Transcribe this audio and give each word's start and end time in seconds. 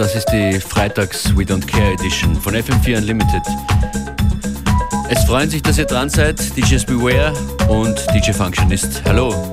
Das 0.00 0.14
ist 0.14 0.32
die 0.32 0.58
Freitags 0.58 1.36
We 1.36 1.42
Don't 1.42 1.66
Care 1.66 1.92
Edition 1.92 2.34
von 2.34 2.54
FM4 2.54 2.96
Unlimited. 2.96 3.42
Es 5.10 5.22
freuen 5.24 5.50
sich, 5.50 5.60
dass 5.60 5.76
ihr 5.76 5.84
dran 5.84 6.08
seid. 6.08 6.40
DJs 6.56 6.86
Beware 6.86 7.34
und 7.68 8.06
DJ 8.14 8.32
Functionist. 8.32 9.02
Hallo. 9.04 9.52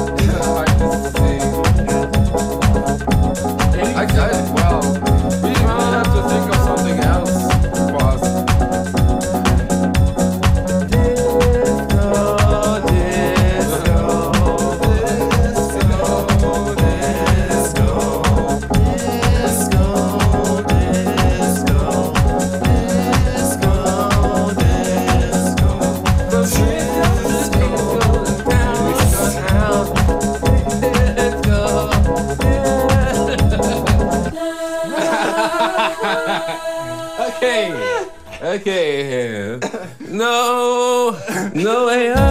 no 41.71 41.85
way 41.85 42.11
up, 42.11 42.30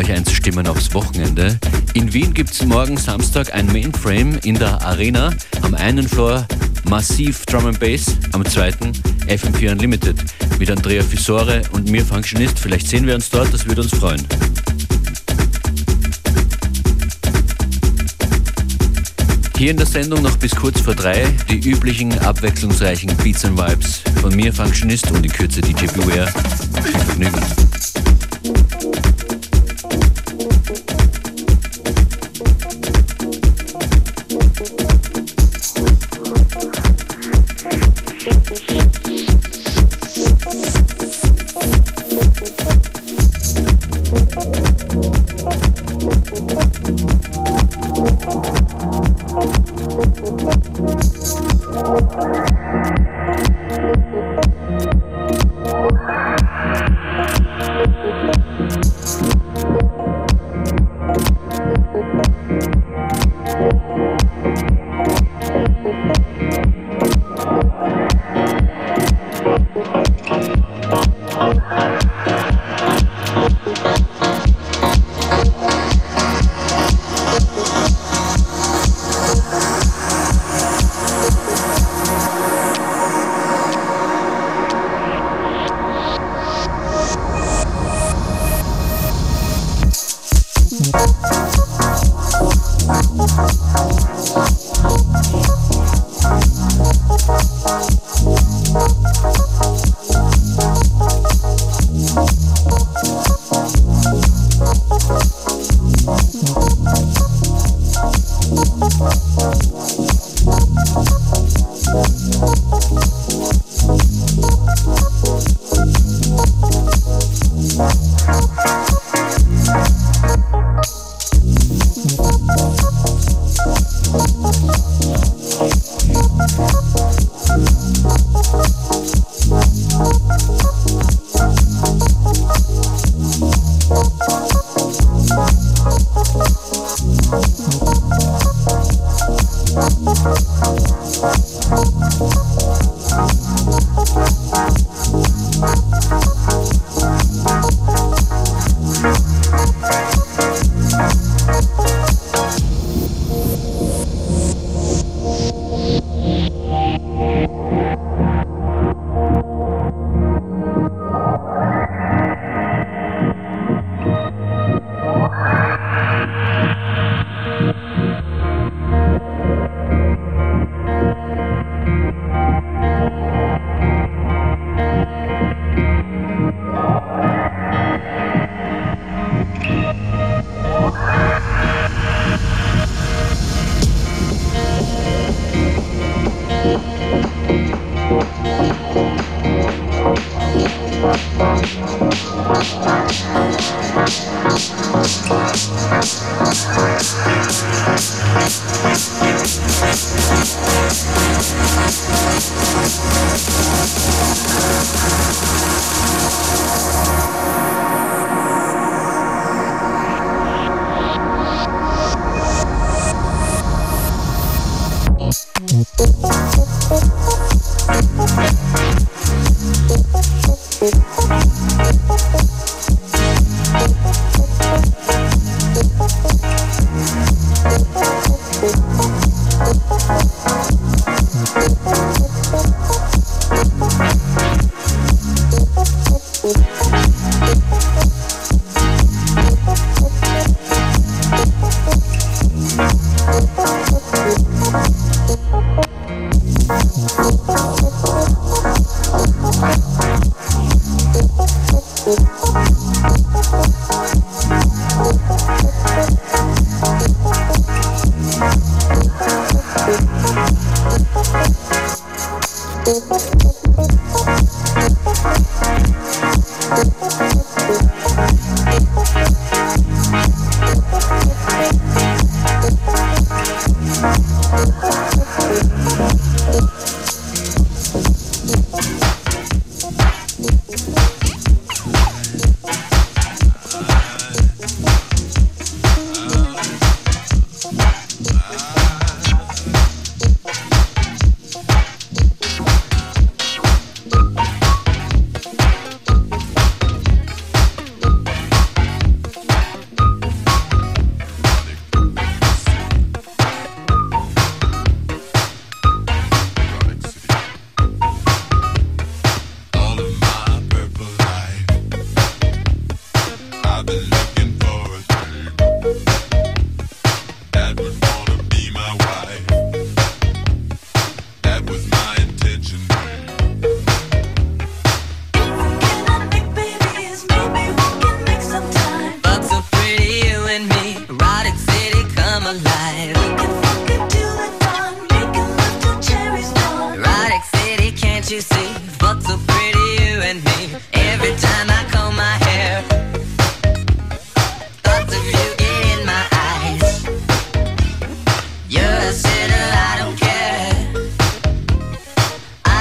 euch 0.00 0.12
einzustimmen 0.12 0.66
aufs 0.66 0.94
Wochenende. 0.94 1.58
In 1.92 2.12
Wien 2.14 2.32
gibt 2.32 2.52
es 2.52 2.64
morgen 2.64 2.96
Samstag 2.96 3.52
ein 3.54 3.66
Mainframe 3.66 4.38
in 4.44 4.54
der 4.58 4.80
Arena. 4.80 5.30
Am 5.60 5.74
einen 5.74 6.08
Floor 6.08 6.46
Massiv 6.88 7.44
Drum 7.44 7.66
and 7.66 7.78
Bass, 7.78 8.16
am 8.32 8.42
zweiten 8.46 8.92
FM4 9.28 9.72
Unlimited 9.72 10.16
mit 10.58 10.70
Andrea 10.70 11.02
Fisore 11.02 11.60
und 11.72 11.90
mir 11.90 12.02
Functionist. 12.02 12.58
Vielleicht 12.58 12.88
sehen 12.88 13.06
wir 13.06 13.14
uns 13.14 13.28
dort, 13.28 13.52
das 13.52 13.66
würde 13.66 13.82
uns 13.82 13.94
freuen. 13.94 14.24
Hier 19.58 19.72
in 19.72 19.76
der 19.76 19.86
Sendung 19.86 20.22
noch 20.22 20.36
bis 20.38 20.56
kurz 20.56 20.80
vor 20.80 20.94
drei 20.94 21.26
die 21.50 21.58
üblichen 21.68 22.18
abwechslungsreichen 22.20 23.14
Beats 23.18 23.44
and 23.44 23.58
Vibes 23.58 24.00
von 24.22 24.34
mir 24.34 24.50
Functionist 24.50 25.10
und 25.10 25.26
in 25.26 25.30
Kürze 25.30 25.60
DJ 25.60 25.86
Beware. 25.86 26.32
Viel 26.82 27.00
Vergnügen. 27.00 27.69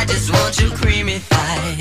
just 0.10 0.32
want 0.34 0.60
you 0.60 0.70
creamy. 0.72 1.22
I 1.32 1.79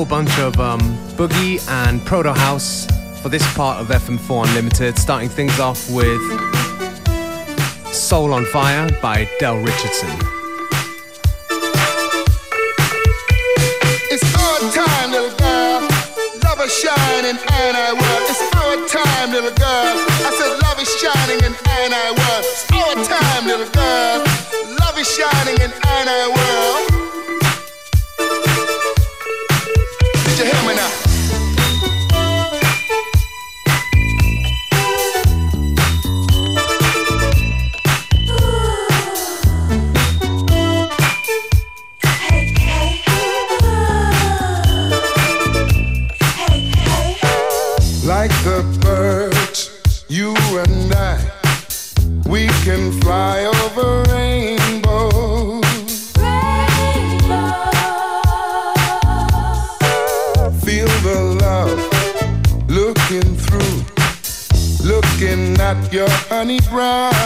whole 0.00 0.08
bunch 0.08 0.38
of 0.38 0.58
um, 0.58 0.80
boogie 1.18 1.60
and 1.68 2.02
proto 2.06 2.32
house 2.32 2.86
for 3.20 3.28
this 3.28 3.44
part 3.52 3.78
of 3.78 3.88
FM4 3.88 4.46
Unlimited, 4.48 4.98
starting 4.98 5.28
things 5.28 5.60
off 5.60 5.90
with 5.90 6.22
Soul 7.92 8.32
on 8.32 8.46
Fire 8.46 8.88
by 9.02 9.28
Del 9.38 9.58
Richardson. 9.58 10.08
It's 14.08 14.24
our 14.40 14.72
time, 14.72 15.10
little 15.10 15.36
girl. 15.36 15.82
Love 16.44 16.60
is 16.64 16.72
shining 16.80 17.36
and 17.36 17.76
I. 17.76 17.92
It's 18.30 18.40
our 18.56 18.76
time, 18.88 19.32
little 19.32 19.50
girl. 19.50 19.96
I 20.24 20.30
said 20.32 20.62
love 20.62 20.80
is 20.80 20.88
shining 20.96 21.44
and 21.44 21.92
I. 21.92 22.14
It's 22.38 22.72
our 22.72 22.94
time, 23.04 23.46
little 23.46 23.68
girl. 23.68 24.24
Love 24.80 24.98
is 24.98 25.14
shining 25.14 25.60
and 25.60 25.74
I. 25.84 26.99
you 30.40 30.46
hear 30.46 30.68
me 30.68 30.74
now? 30.74 30.89
Honey 66.80 67.19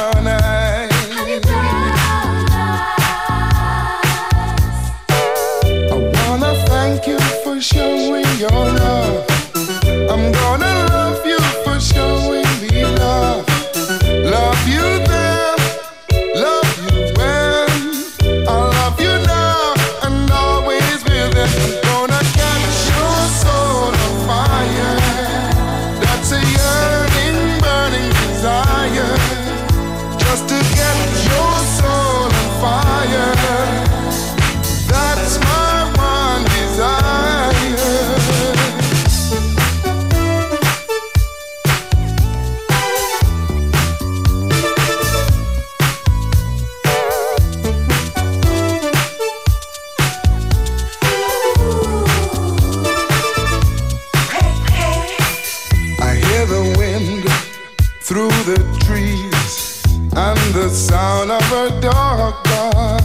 the 60.64 60.70
sound 60.70 61.30
of 61.30 61.42
her 61.50 61.68
dog 61.82 62.42
bark. 62.44 63.02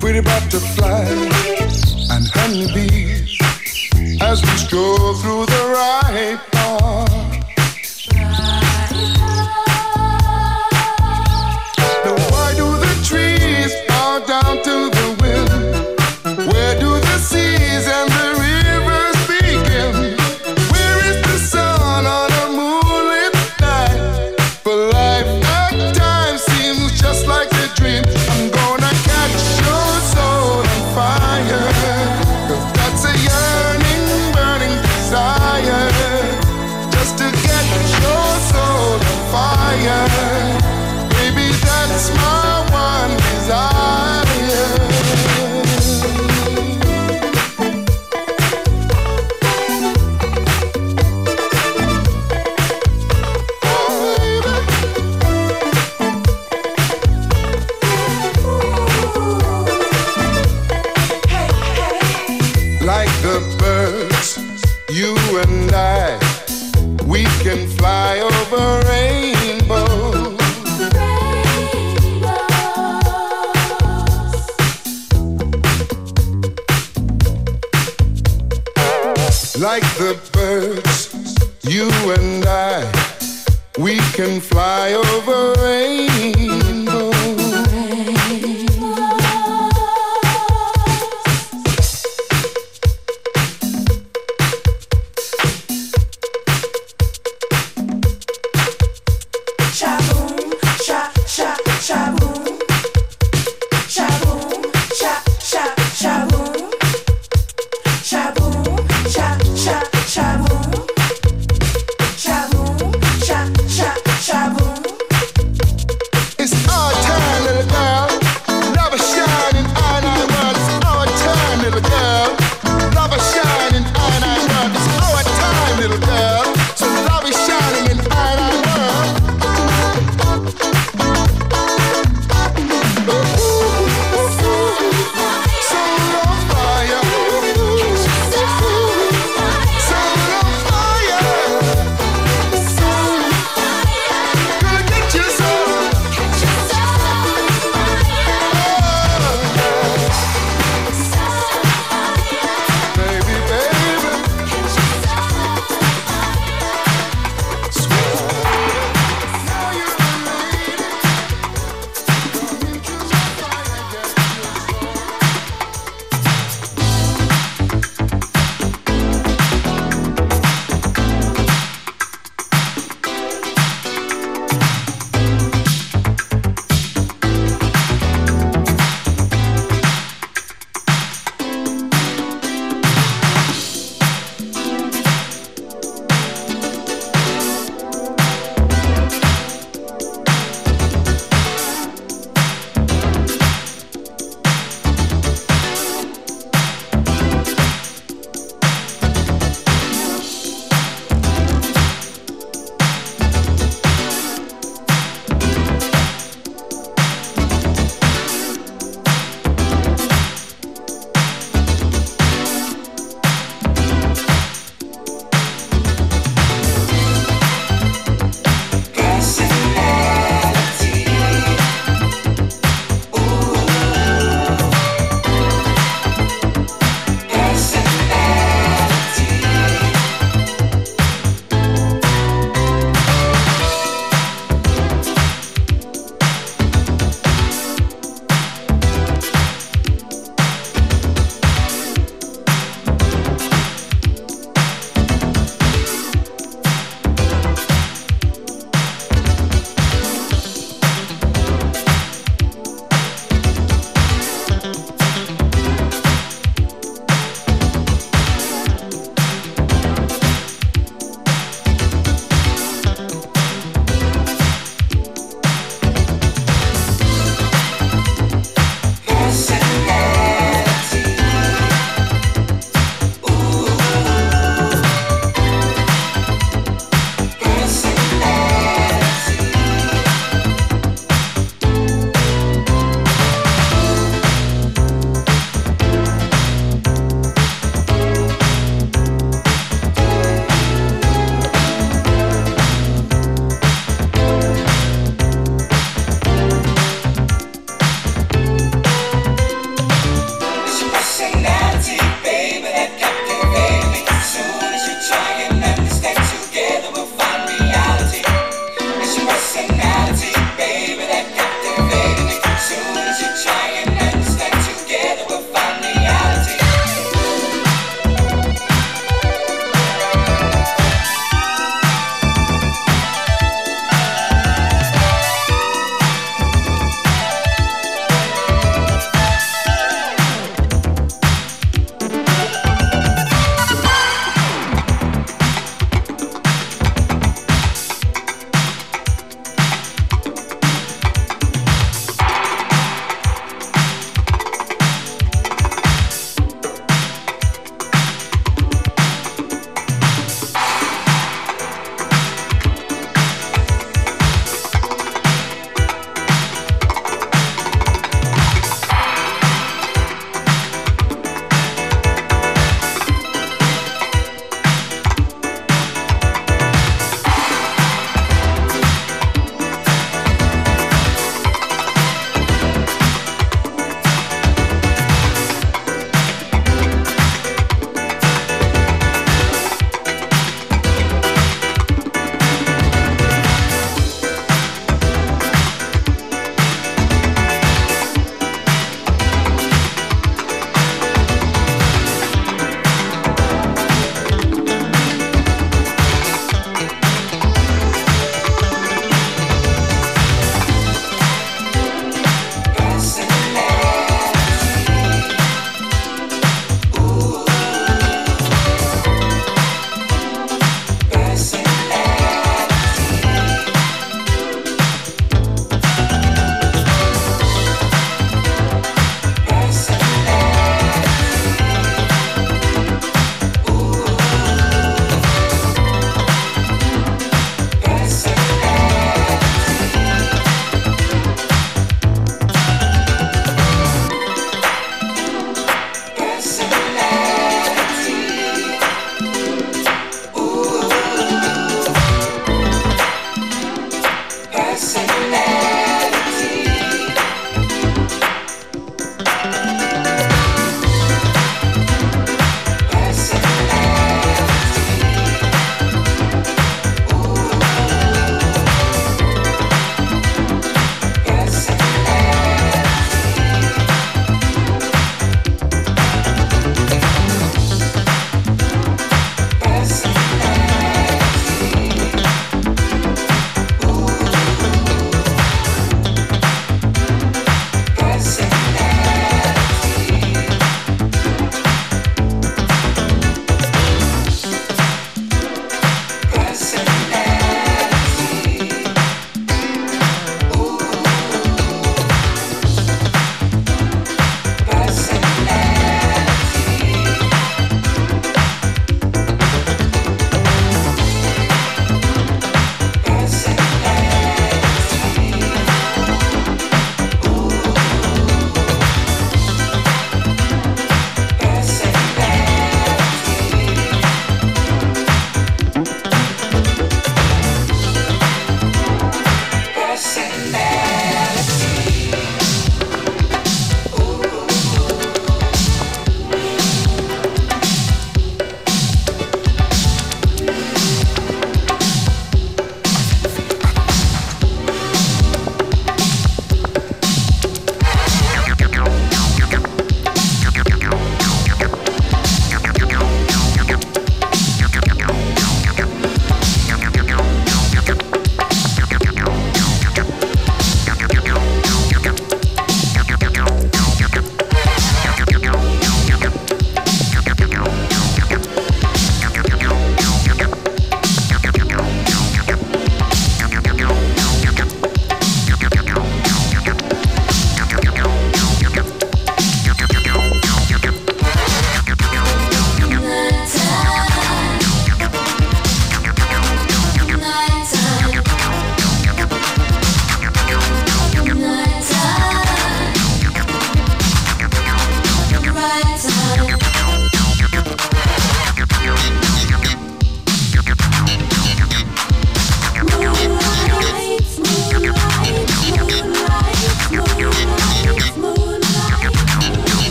Pretty 0.00 0.22
butterflies 0.22 2.10
and 2.10 2.26
honeybees 2.28 3.38
as 4.22 4.40
we 4.40 4.48
stroll 4.56 5.12
through 5.20 5.44
the 5.44 5.65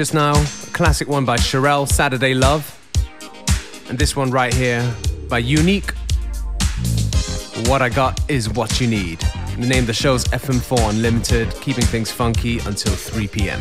just 0.00 0.14
now, 0.14 0.32
a 0.32 0.70
classic 0.72 1.08
one 1.08 1.26
by 1.26 1.36
Cherrelle, 1.36 1.86
Saturday 1.86 2.32
Love. 2.32 2.64
And 3.90 3.98
this 3.98 4.16
one 4.16 4.30
right 4.30 4.54
here 4.54 4.82
by 5.28 5.40
Unique, 5.40 5.92
What 7.66 7.82
I 7.82 7.90
Got 7.90 8.18
Is 8.30 8.48
What 8.48 8.80
You 8.80 8.86
Need. 8.86 9.20
The 9.58 9.66
name 9.66 9.80
of 9.80 9.88
the 9.88 9.92
show's 9.92 10.24
FM4 10.28 10.88
Unlimited, 10.88 11.54
keeping 11.56 11.84
things 11.84 12.10
funky 12.10 12.60
until 12.60 12.94
3 12.94 13.28
p.m. 13.28 13.60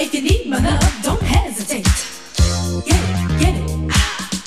if 0.00 0.14
you 0.14 0.22
need 0.22 0.46
my 0.48 0.58
love, 0.58 1.02
don't 1.02 1.22
hesitate. 1.22 1.84
Get 2.86 2.96
it, 2.96 3.38
get 3.38 3.54
it. 3.54 3.70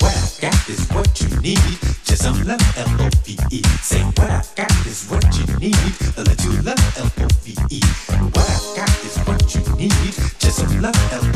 What 0.02 0.16
I 0.18 0.42
got 0.42 0.70
is 0.70 0.88
what 0.90 1.22
you 1.22 1.30
need. 1.42 1.78
Just 2.04 2.24
some 2.24 2.44
love, 2.44 2.62
L 2.78 3.02
O 3.02 3.10
V 3.24 3.38
E. 3.52 3.62
Say 3.82 4.02
what 4.02 4.32
I 4.32 4.44
got 4.56 4.72
is 4.88 5.08
what 5.08 5.24
you 5.38 5.46
need. 5.60 5.76
A 6.18 6.24
little 6.24 6.64
love, 6.64 6.98
L 6.98 7.12
O 7.24 7.28
V 7.44 7.56
E. 7.70 7.80
What 8.34 8.50
I 8.50 8.76
got 8.76 8.90
is 9.06 9.18
what 9.28 9.56
you 9.56 9.62
need. 9.76 10.14
Just 10.40 10.58
some 10.58 10.82
love, 10.82 11.14
L 11.14 11.20
O 11.20 11.22
V 11.22 11.30
E. 11.30 11.33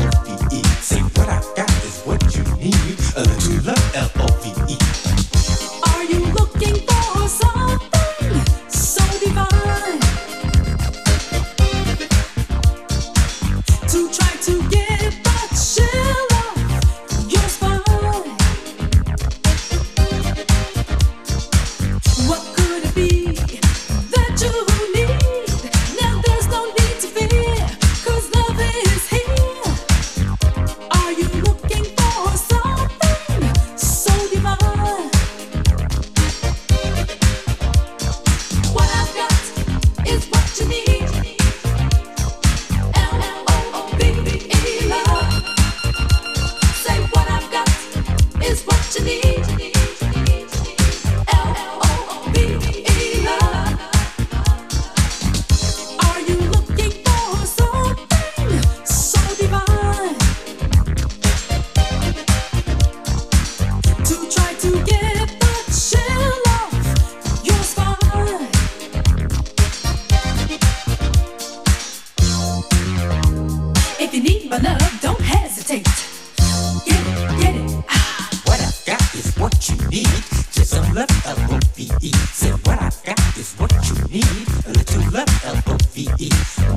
L-O-V-E. 85.98 86.30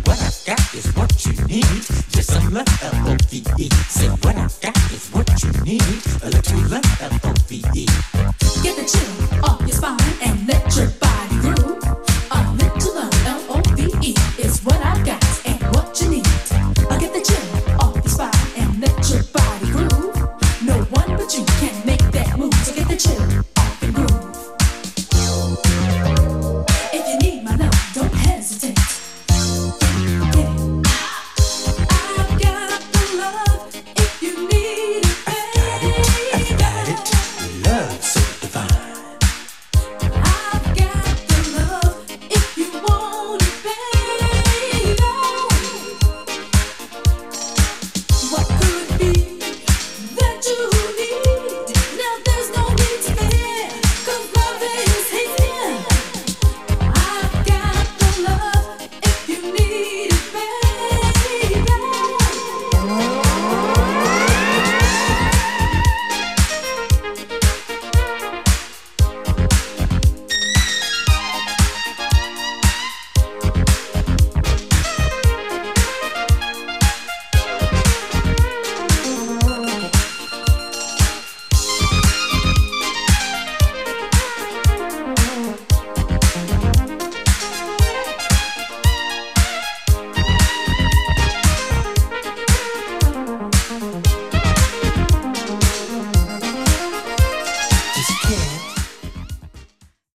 What 0.05 0.19
I 0.19 0.31
got 0.47 0.73
is 0.73 0.87
what 0.95 1.25
you 1.25 1.33
need. 1.45 1.63
Just 2.09 2.31
I 2.31 2.47
love 2.47 2.67
L-O-V-E. 2.81 3.69
Say 3.87 4.07
what 4.09 4.35
I 4.35 4.47
got 4.61 4.77
is 4.91 5.09
what 5.09 5.43
you 5.43 5.51
need. 5.63 5.83
A 6.23 6.29
little 6.29 6.69
love 6.69 7.01
L-O-V-E. 7.01 7.85
Get 8.63 8.75
the 8.77 8.85
chill 8.85 9.43
off 9.43 9.61
your 9.61 9.69
spine 9.69 9.99
and 10.23 10.47
let 10.47 10.75
your 10.75 10.87
body 10.99 11.10